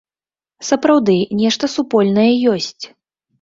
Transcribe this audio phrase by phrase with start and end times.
[0.69, 2.81] Сапраўды, нешта супольнае ёсць.